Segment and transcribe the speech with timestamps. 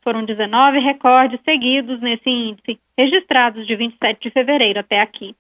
[0.03, 5.37] Foram 19 recordes seguidos nesse índice, registrados de 27 de fevereiro até aqui.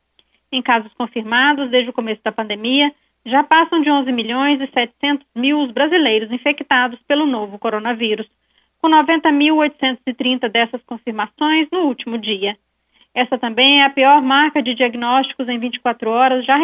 [0.52, 2.92] Em casos confirmados desde o começo da pandemia,
[3.24, 8.28] já passam de 11 milhões e 700 mil os brasileiros infectados pelo novo coronavírus,
[8.80, 12.56] com 90.830 dessas confirmações no último dia.
[13.14, 16.56] Essa também é a pior marca de diagnósticos em 24 horas já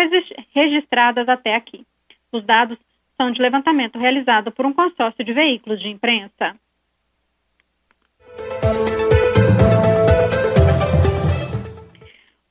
[0.54, 1.84] registradas até aqui.
[2.32, 2.78] Os dados
[3.16, 6.54] são de levantamento realizado por um consórcio de veículos de imprensa.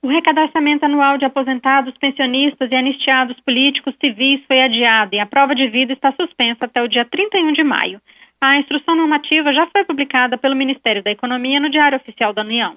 [0.06, 5.56] O recadastramento anual de aposentados, pensionistas e anistiados políticos civis foi adiado e a prova
[5.56, 8.00] de vida está suspensa até o dia 31 de maio.
[8.39, 12.75] A instrução normativa já foi publicada pelo Ministério da Economia no Diário Oficial da União.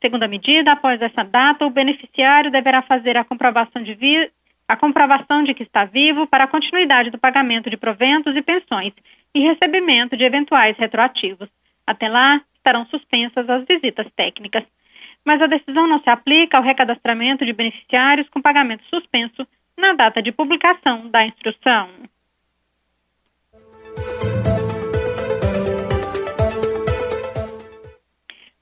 [0.00, 4.30] Segundo a medida, após essa data, o beneficiário deverá fazer a comprovação de, vi...
[4.68, 8.92] a comprovação de que está vivo para a continuidade do pagamento de proventos e pensões
[9.34, 11.48] e recebimento de eventuais retroativos.
[11.84, 14.62] Até lá, estarão suspensas as visitas técnicas
[15.28, 19.46] mas a decisão não se aplica ao recadastramento de beneficiários com pagamento suspenso
[19.76, 21.90] na data de publicação da instrução.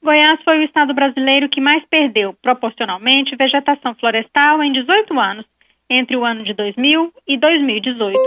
[0.03, 5.47] Goiás foi o estado brasileiro que mais perdeu, proporcionalmente, vegetação florestal em 18 anos,
[5.88, 8.19] entre o ano de 2000 e 2018.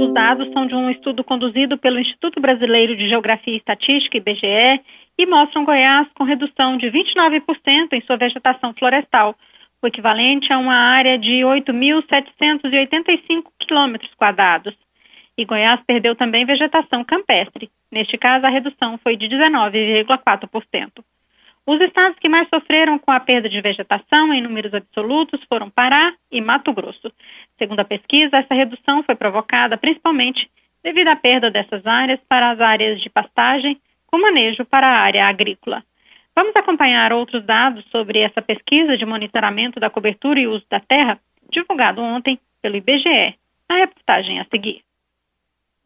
[0.00, 4.80] Os dados são de um estudo conduzido pelo Instituto Brasileiro de Geografia e Estatística, IBGE,
[5.18, 9.36] e mostram Goiás com redução de 29% em sua vegetação florestal,
[9.82, 14.74] o equivalente a uma área de 8.785 quilômetros quadrados.
[15.36, 17.68] E Goiás perdeu também vegetação campestre.
[17.90, 21.02] Neste caso, a redução foi de 19,4%.
[21.64, 26.12] Os estados que mais sofreram com a perda de vegetação em números absolutos foram Pará
[26.30, 27.12] e Mato Grosso.
[27.56, 30.50] Segundo a pesquisa, essa redução foi provocada principalmente
[30.82, 35.26] devido à perda dessas áreas para as áreas de pastagem, com manejo para a área
[35.26, 35.84] agrícola.
[36.34, 41.20] Vamos acompanhar outros dados sobre essa pesquisa de monitoramento da cobertura e uso da terra,
[41.48, 43.36] divulgado ontem pelo IBGE,
[43.68, 44.82] na reportagem a seguir.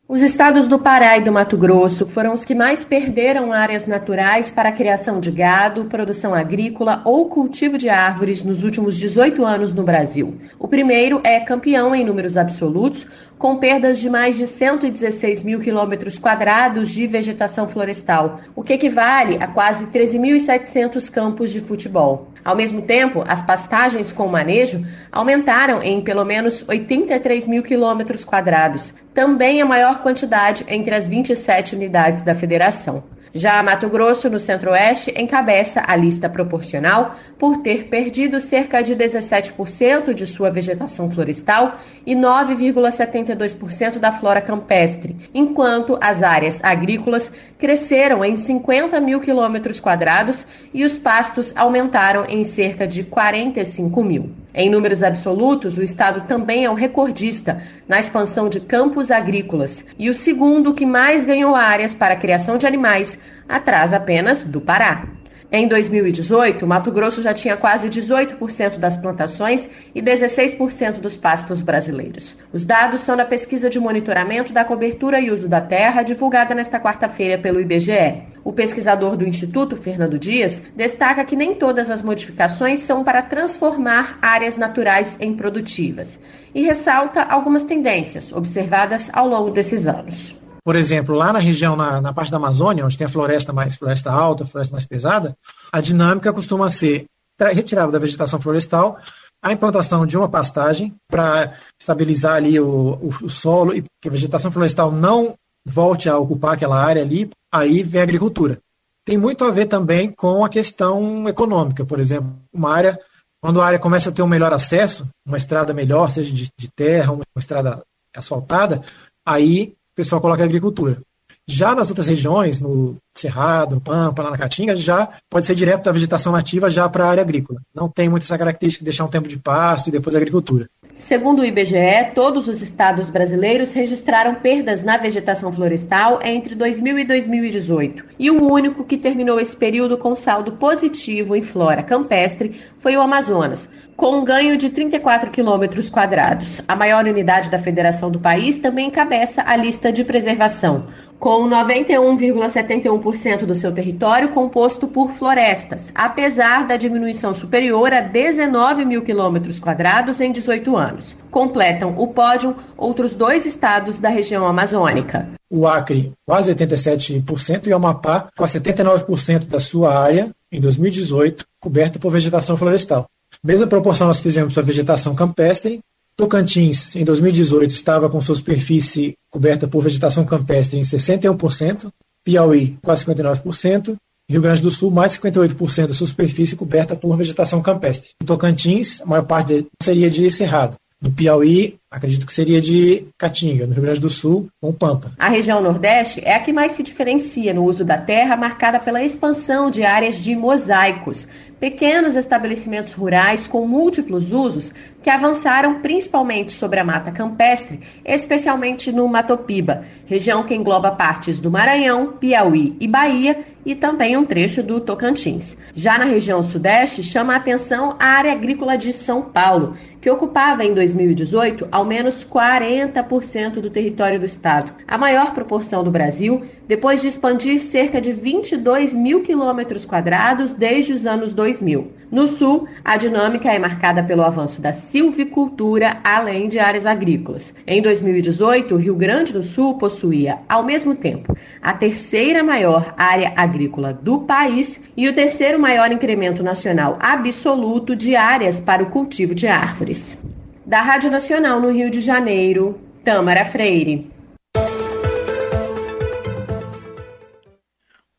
[0.08, 4.52] Os estados do Pará e do Mato Grosso foram os que mais perderam áreas naturais
[4.52, 9.72] para a criação de gado, produção agrícola ou cultivo de árvores nos últimos 18 anos
[9.72, 10.36] no Brasil.
[10.60, 13.04] O primeiro é campeão em números absolutos,
[13.36, 19.38] com perdas de mais de 116 mil quilômetros quadrados de vegetação florestal, o que equivale
[19.40, 22.28] a quase 13.700 campos de futebol.
[22.46, 28.94] Ao mesmo tempo, as pastagens com manejo aumentaram em pelo menos 83 mil quilômetros quadrados,
[29.12, 33.02] também a maior quantidade entre as 27 unidades da federação.
[33.36, 40.14] Já Mato Grosso, no Centro-Oeste, encabeça a lista proporcional por ter perdido cerca de 17%
[40.14, 41.76] de sua vegetação florestal
[42.06, 50.46] e 9,72% da flora campestre, enquanto as áreas agrícolas cresceram em 50 mil quilômetros quadrados
[50.72, 54.30] e os pastos aumentaram em cerca de 45 mil.
[54.58, 60.08] Em números absolutos, o estado também é o recordista na expansão de campos agrícolas e
[60.08, 65.15] o segundo que mais ganhou áreas para a criação de animais, atrás apenas do Pará.
[65.50, 72.36] Em 2018, Mato Grosso já tinha quase 18% das plantações e 16% dos pastos brasileiros.
[72.52, 76.80] Os dados são da pesquisa de monitoramento da cobertura e uso da terra divulgada nesta
[76.80, 78.22] quarta-feira pelo IBGE.
[78.42, 84.18] O pesquisador do Instituto, Fernando Dias, destaca que nem todas as modificações são para transformar
[84.20, 86.18] áreas naturais em produtivas
[86.52, 90.45] e ressalta algumas tendências observadas ao longo desses anos.
[90.66, 93.76] Por exemplo, lá na região, na, na parte da Amazônia, onde tem a floresta mais
[93.76, 95.38] floresta alta, floresta mais pesada,
[95.70, 97.06] a dinâmica costuma ser
[97.38, 98.98] retirada da vegetação florestal,
[99.40, 104.10] a implantação de uma pastagem para estabilizar ali o, o, o, solo e que a
[104.10, 108.58] vegetação florestal não volte a ocupar aquela área ali, aí vem a agricultura.
[109.04, 112.98] Tem muito a ver também com a questão econômica, por exemplo, uma área,
[113.40, 116.68] quando a área começa a ter um melhor acesso, uma estrada melhor, seja de, de
[116.74, 118.82] terra, uma estrada asfaltada,
[119.24, 121.00] aí o pessoal coloca agricultura.
[121.48, 125.92] Já nas outras regiões, no Cerrado, Pampa, lá na Caatinga, já pode ser direto da
[125.92, 127.60] vegetação nativa já para a área agrícola.
[127.74, 130.68] Não tem muito essa característica de deixar um tempo de pasto e depois agricultura.
[130.96, 137.04] Segundo o IBGE, todos os estados brasileiros registraram perdas na vegetação florestal entre 2000 e
[137.04, 138.04] 2018.
[138.18, 143.02] E o único que terminou esse período com saldo positivo em flora campestre foi o
[143.02, 146.62] Amazonas, com um ganho de 34 quilômetros quadrados.
[146.66, 150.86] A maior unidade da federação do país também encabeça a lista de preservação,
[151.18, 153.05] com 91,71%
[153.46, 160.20] do seu território composto por florestas, apesar da diminuição superior a 19 mil quilômetros quadrados
[160.20, 161.14] em 18 anos.
[161.30, 165.28] Completam o pódio outros dois estados da região amazônica.
[165.50, 171.98] O Acre, quase 87%, e o Amapá, com 79% da sua área, em 2018, coberta
[171.98, 173.06] por vegetação florestal.
[173.44, 175.80] Mesma proporção nós fizemos para a vegetação campestre,
[176.16, 181.90] Tocantins, em 2018, estava com sua superfície coberta por vegetação campestre em 61%,
[182.26, 183.94] Piauí, quase 59%,
[184.28, 188.10] Rio Grande do Sul, mais 58% da sua superfície coberta por vegetação campestre.
[188.20, 190.76] Em Tocantins, a maior parte seria de cerrado.
[191.00, 195.12] No Piauí, acredito que seria de Caatinga, no Rio Grande do Sul, com Pampa.
[195.18, 199.02] A região Nordeste é a que mais se diferencia no uso da terra, marcada pela
[199.02, 201.26] expansão de áreas de mosaicos,
[201.58, 209.08] pequenos estabelecimentos rurais com múltiplos usos que avançaram principalmente sobre a mata campestre, especialmente no
[209.08, 214.80] Matopiba, região que engloba partes do Maranhão, Piauí e Bahia e também um trecho do
[214.80, 215.56] Tocantins.
[215.74, 220.64] Já na região Sudeste, chama a atenção a área agrícola de São Paulo, que ocupava
[220.64, 227.00] em 2018 ao menos 40% do território do estado, a maior proporção do Brasil, depois
[227.00, 231.92] de expandir cerca de 22 mil quilômetros quadrados desde os anos 2000.
[232.10, 237.52] No sul, a dinâmica é marcada pelo avanço da silvicultura, além de áreas agrícolas.
[237.66, 243.32] Em 2018, o Rio Grande do Sul possuía, ao mesmo tempo, a terceira maior área
[243.36, 249.34] agrícola do país e o terceiro maior incremento nacional absoluto de áreas para o cultivo
[249.34, 250.16] de árvores.
[250.66, 252.74] Da Rádio Nacional no Rio de Janeiro,
[253.04, 254.10] Tâmara Freire.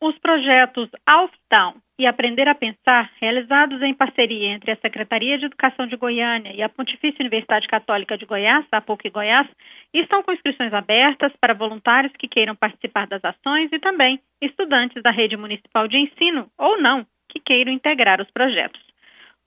[0.00, 5.86] Os projetos Alftown e Aprender a Pensar, realizados em parceria entre a Secretaria de Educação
[5.86, 9.46] de Goiânia e a Pontifícia Universidade Católica de Goiás, a PUC Goiás,
[9.92, 15.10] estão com inscrições abertas para voluntários que queiram participar das ações e também estudantes da
[15.10, 18.87] rede municipal de ensino ou não que queiram integrar os projetos.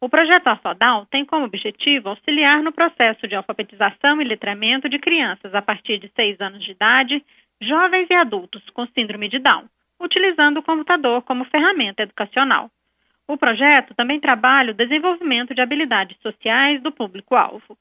[0.02, 5.54] O projeto Alfadal tem como objetivo auxiliar no processo de alfabetização e letramento de crianças
[5.54, 7.24] a partir de 6 anos de idade,
[7.62, 9.70] jovens e adultos com síndrome de Down
[10.04, 12.70] utilizando o computador como ferramenta educacional.
[13.28, 17.78] O projeto também trabalha o desenvolvimento de habilidades sociais do público-alvo.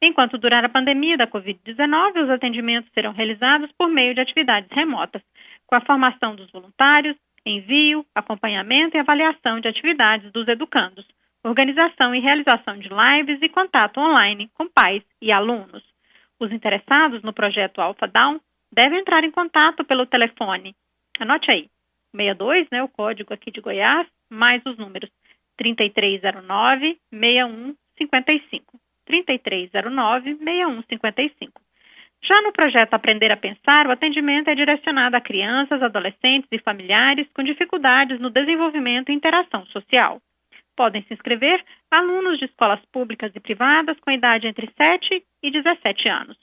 [0.00, 5.22] Enquanto durar a pandemia da Covid-19, os atendimentos serão realizados por meio de atividades remotas,
[5.66, 7.16] com a formação dos voluntários,
[7.46, 11.06] envio, acompanhamento e avaliação de atividades dos educandos,
[11.44, 15.84] organização e realização de lives e contato online com pais e alunos.
[16.40, 18.40] Os interessados no projeto Alpha Down
[18.72, 20.74] devem entrar em contato pelo telefone
[21.18, 21.68] Anote aí.
[22.12, 25.10] 62, né, o código aqui de Goiás, mais os números
[25.56, 28.78] 3309 6155.
[29.04, 31.60] 3309 6155.
[32.22, 37.28] Já no projeto Aprender a Pensar, o atendimento é direcionado a crianças, adolescentes e familiares
[37.34, 40.20] com dificuldades no desenvolvimento e interação social.
[40.76, 46.08] Podem se inscrever alunos de escolas públicas e privadas com idade entre 7 e 17
[46.08, 46.36] anos.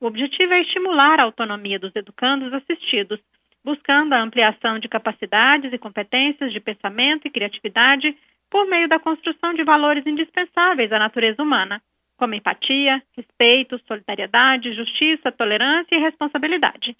[0.00, 3.20] O objetivo é estimular a autonomia dos educandos assistidos
[3.64, 8.16] buscando a ampliação de capacidades e competências de pensamento e criatividade
[8.50, 11.80] por meio da construção de valores indispensáveis à natureza humana,
[12.16, 16.96] como empatia, respeito, solidariedade, justiça, tolerância e responsabilidade.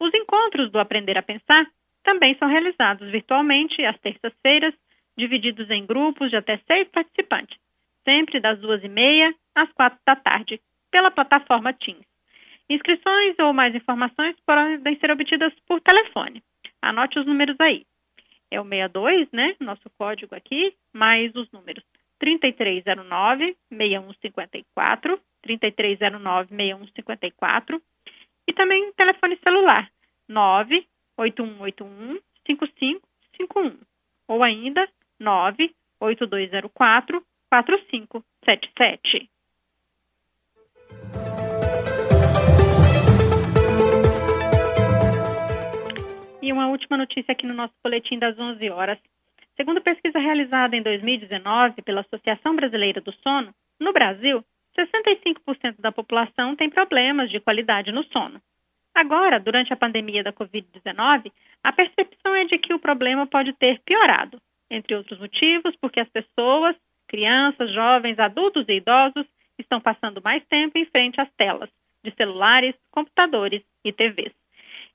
[0.00, 1.66] Os encontros do Aprender a Pensar
[2.02, 4.74] também são realizados virtualmente às terças-feiras,
[5.18, 7.58] divididos em grupos de até seis participantes,
[8.04, 10.60] sempre das duas e meia às quatro da tarde,
[10.90, 12.06] pela plataforma Teams.
[12.70, 16.42] Inscrições ou mais informações podem ser obtidas por telefone.
[16.80, 17.84] Anote os números aí.
[18.50, 19.56] É o 62, né?
[19.60, 21.82] Nosso código aqui, mais os números
[22.20, 27.82] 3309 6154, 3309 6154
[28.46, 29.90] e também telefone celular
[30.28, 33.78] 98181 5551
[34.28, 34.88] ou ainda
[35.20, 39.30] 98204 4577.
[46.42, 48.98] E uma última notícia aqui no nosso boletim das 11 horas.
[49.56, 54.44] Segundo pesquisa realizada em 2019 pela Associação Brasileira do Sono, no Brasil,
[54.78, 58.40] 65% da população tem problemas de qualidade no sono.
[58.94, 61.32] Agora, durante a pandemia da Covid-19,
[61.62, 66.08] a percepção é de que o problema pode ter piorado, entre outros motivos, porque as
[66.08, 69.26] pessoas, crianças, jovens, adultos e idosos
[69.58, 71.70] estão passando mais tempo em frente às telas
[72.04, 74.32] de celulares, computadores e TVs.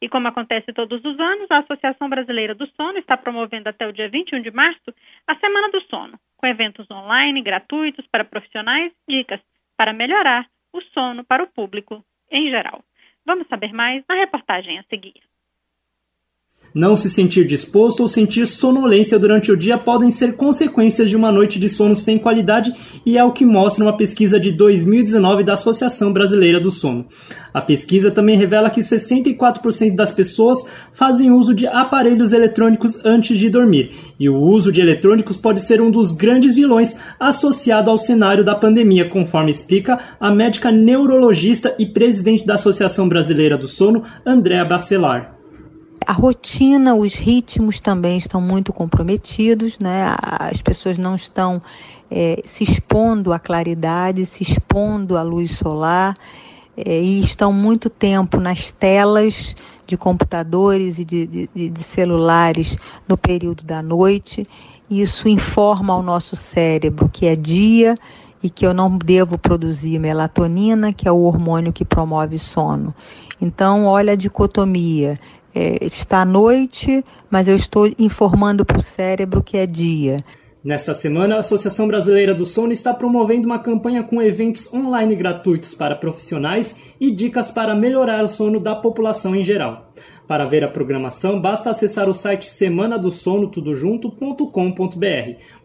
[0.01, 3.93] E como acontece todos os anos, a Associação Brasileira do Sono está promovendo até o
[3.93, 4.93] dia 21 de março
[5.27, 9.39] a Semana do Sono, com eventos online gratuitos para profissionais e dicas
[9.77, 12.83] para melhorar o sono para o público em geral.
[13.25, 15.21] Vamos saber mais na reportagem a seguir.
[16.73, 21.31] Não se sentir disposto ou sentir sonolência durante o dia podem ser consequências de uma
[21.31, 22.73] noite de sono sem qualidade
[23.05, 27.05] e é o que mostra uma pesquisa de 2019 da Associação Brasileira do Sono.
[27.53, 33.51] A pesquisa também revela que 64% das pessoas fazem uso de aparelhos eletrônicos antes de
[33.51, 38.43] dormir, e o uso de eletrônicos pode ser um dos grandes vilões associado ao cenário
[38.43, 44.65] da pandemia, conforme explica a médica neurologista e presidente da Associação Brasileira do Sono, Andréa
[44.65, 45.32] Bacelar.
[46.05, 50.15] A rotina, os ritmos também estão muito comprometidos, né?
[50.19, 51.61] As pessoas não estão
[52.09, 56.15] é, se expondo à claridade, se expondo à luz solar
[56.77, 59.55] é, e estão muito tempo nas telas
[59.85, 64.43] de computadores e de, de, de celulares no período da noite.
[64.89, 67.95] Isso informa ao nosso cérebro que é dia
[68.41, 72.93] e que eu não devo produzir melatonina, que é o hormônio que promove sono.
[73.41, 75.15] Então, olha a dicotomia
[75.53, 80.17] é, está noite, mas eu estou informando para o cérebro que é dia.
[80.63, 85.75] Nesta semana, a Associação Brasileira do Sono está promovendo uma campanha com eventos online gratuitos
[85.75, 89.91] para profissionais e dicas para melhorar o sono da população em geral.
[90.33, 92.99] Para ver a programação, basta acessar o site semana.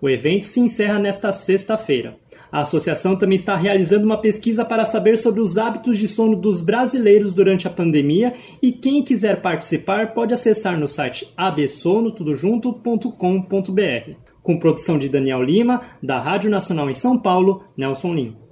[0.02, 2.18] O evento se encerra nesta sexta-feira.
[2.52, 6.60] A associação também está realizando uma pesquisa para saber sobre os hábitos de sono dos
[6.60, 14.98] brasileiros durante a pandemia e quem quiser participar pode acessar no site absonotudojunto.com.br com produção
[14.98, 18.47] de Daniel Lima, da Rádio Nacional em São Paulo, Nelson Lim.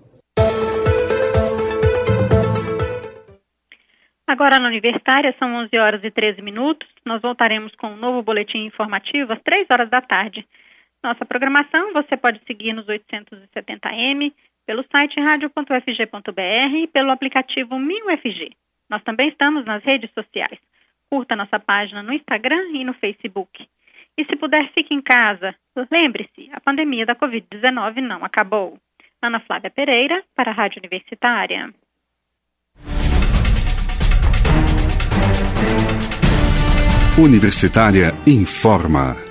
[4.26, 6.88] Agora na Universitária são 11 horas e 13 minutos.
[7.04, 10.44] Nós voltaremos com um novo boletim informativo às 3 horas da tarde.
[11.02, 14.32] Nossa programação você pode seguir nos 870m,
[14.66, 18.50] pelo site radio.fg.br e pelo aplicativo MinUFG.
[18.90, 20.58] Nós também estamos nas redes sociais.
[21.08, 23.68] Curta nossa página no Instagram e no Facebook.
[24.18, 25.54] E se puder, fique em casa.
[25.88, 28.76] Lembre-se, a pandemia da Covid-19 não acabou.
[29.22, 31.72] Ana Flávia Pereira, para a Rádio Universitária.
[37.18, 39.25] Universitária informa.